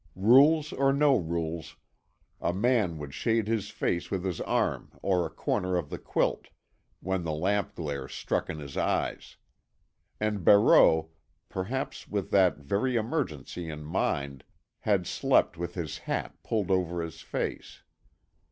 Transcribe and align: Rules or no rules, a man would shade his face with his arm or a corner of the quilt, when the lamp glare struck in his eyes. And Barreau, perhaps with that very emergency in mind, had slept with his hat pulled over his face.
Rules 0.15 0.73
or 0.73 0.91
no 0.91 1.15
rules, 1.15 1.75
a 2.41 2.51
man 2.51 2.97
would 2.97 3.13
shade 3.13 3.47
his 3.47 3.69
face 3.69 4.09
with 4.09 4.25
his 4.25 4.41
arm 4.41 4.97
or 5.03 5.27
a 5.27 5.29
corner 5.29 5.77
of 5.77 5.91
the 5.91 5.99
quilt, 5.99 6.47
when 7.01 7.23
the 7.23 7.31
lamp 7.35 7.75
glare 7.75 8.07
struck 8.07 8.49
in 8.49 8.57
his 8.57 8.75
eyes. 8.75 9.37
And 10.19 10.43
Barreau, 10.43 11.11
perhaps 11.49 12.07
with 12.07 12.31
that 12.31 12.57
very 12.57 12.95
emergency 12.95 13.69
in 13.69 13.83
mind, 13.83 14.43
had 14.79 15.05
slept 15.05 15.55
with 15.55 15.75
his 15.75 15.99
hat 15.99 16.33
pulled 16.41 16.71
over 16.71 17.03
his 17.03 17.21
face. 17.21 17.83